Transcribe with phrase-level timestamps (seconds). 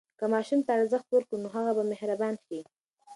[0.19, 2.59] که ماشوم ته ارزښت ورکړو، نو هغه به مهربان شي.